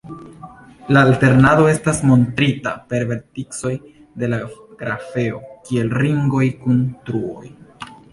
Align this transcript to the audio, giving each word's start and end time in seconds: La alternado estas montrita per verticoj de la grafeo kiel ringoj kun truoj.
La 0.95 1.01
alternado 1.07 1.65
estas 1.73 1.99
montrita 2.11 2.71
per 2.93 3.05
verticoj 3.11 3.73
de 4.23 4.29
la 4.31 4.39
grafeo 4.81 5.43
kiel 5.69 5.93
ringoj 6.05 6.47
kun 6.65 6.81
truoj. 7.11 7.53